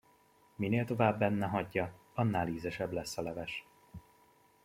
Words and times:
Minél 0.55 0.85
tovább 0.85 1.19
benne 1.19 1.45
hagyja, 1.45 1.93
annál 2.13 2.47
ízesebb 2.47 2.91
lesz 2.91 3.17
a 3.17 3.21
leves. 3.21 3.65